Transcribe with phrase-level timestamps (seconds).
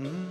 [0.00, 0.30] the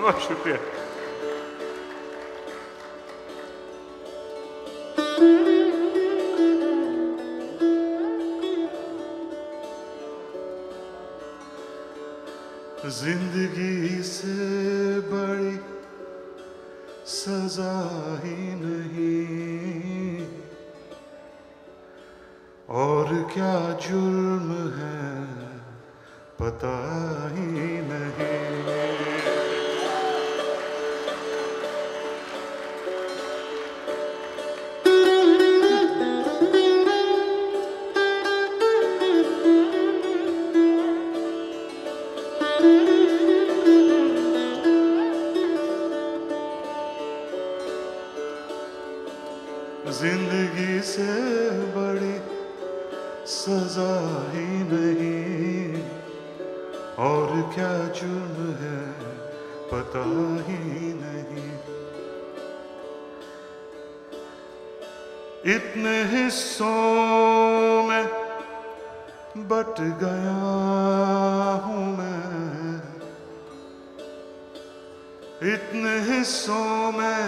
[0.01, 0.57] बहुत शुक्रिया
[12.93, 14.35] ज़िंदगी से
[15.09, 15.57] बड़ी
[17.13, 17.73] सजा
[18.25, 19.92] ही नहीं
[22.73, 25.01] और क्या जुल्म है
[26.41, 26.75] पता
[27.35, 28.41] ही नहीं।
[49.93, 51.05] ज़िंदगी से
[51.75, 52.12] बड़ी
[53.43, 53.95] सजा
[54.33, 55.83] ही नहीं।
[56.99, 58.81] और क्या जुर्म है,
[59.73, 60.03] पता
[60.43, 61.49] ही नहीं।
[65.55, 68.05] इतने हिस्सों में
[69.37, 70.39] बट गया
[71.65, 72.77] हूँ मैं।
[75.55, 77.23] इतने हिस्सों में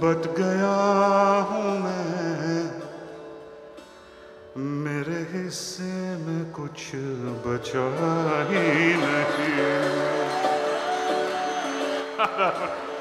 [0.00, 0.76] बट गया
[1.50, 2.27] हूँ मैं।
[7.48, 7.84] बचा
[8.50, 8.94] ही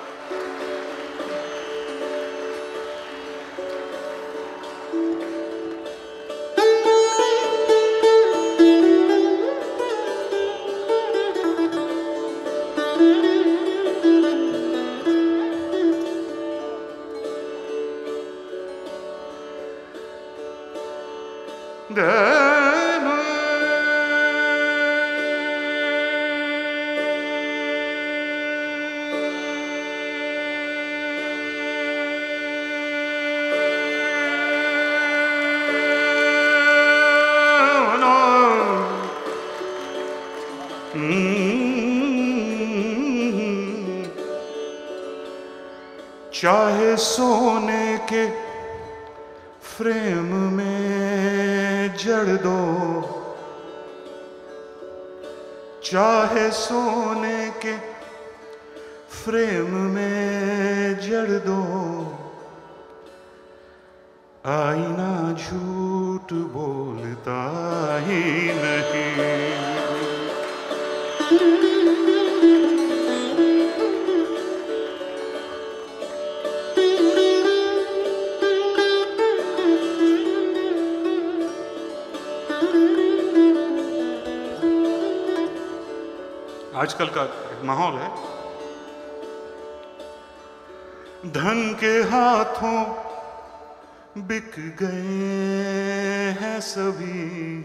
[46.41, 48.29] चाहे सोने के
[49.61, 52.59] फ्रेम में जड़ दो।
[55.85, 57.77] चाहे सोने के
[59.09, 61.61] फ्रेम में जड़ दो।
[64.45, 67.39] आईना झूठ बोलता
[67.99, 69.46] ही नहीं।
[86.77, 87.23] आजकल का
[87.63, 88.09] माहौल है।
[91.31, 92.81] धन के हाथों
[94.17, 97.61] बिक गए हैं सभी।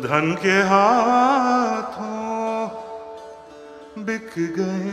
[0.00, 2.10] धन के हाथों
[4.04, 4.92] बिक गए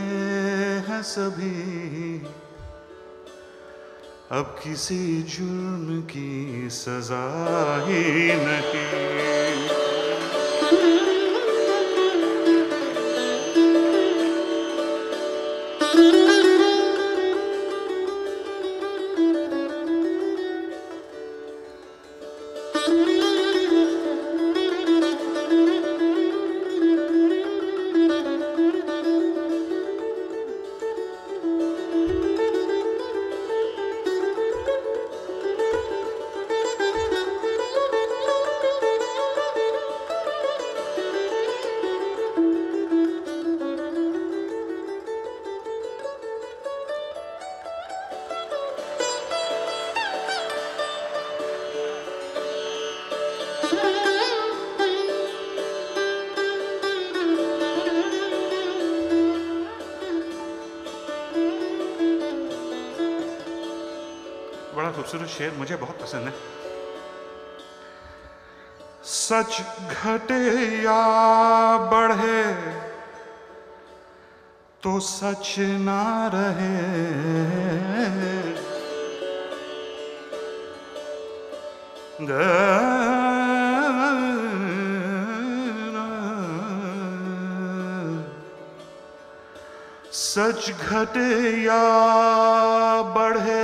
[0.88, 2.18] हैं सभी।
[4.32, 7.26] अब किसी जुर्म की सजा
[7.86, 8.02] ही
[8.46, 9.87] नहीं।
[64.98, 66.32] खूबसूरत शेर मुझे बहुत पसंद है।
[69.06, 69.60] सच
[69.94, 70.40] घटे
[70.82, 71.02] या
[71.92, 72.42] बढ़े
[74.82, 75.54] तो सच
[75.86, 76.02] ना
[76.34, 76.76] रहे।
[90.12, 91.30] सच घटे
[91.62, 91.82] या
[93.14, 93.62] बढ़े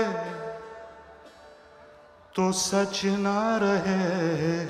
[2.35, 4.67] तो सच ना रहे।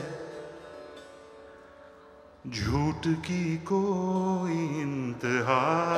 [2.50, 5.94] झूठ की कोई इंतहा